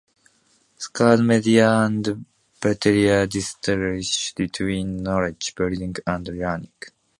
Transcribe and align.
Scardamalia 0.79 1.85
and 1.85 2.25
Bereiter 2.59 3.27
distinguish 3.29 4.33
between 4.33 5.03
knowledge 5.03 5.53
building 5.53 5.95
and 6.07 6.27
learning. 6.27 6.71